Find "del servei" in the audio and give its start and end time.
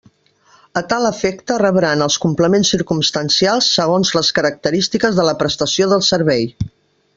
5.95-6.53